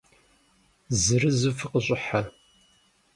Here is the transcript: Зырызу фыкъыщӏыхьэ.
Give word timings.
Зырызу 1.01 1.51
фыкъыщӏыхьэ. 1.57 2.21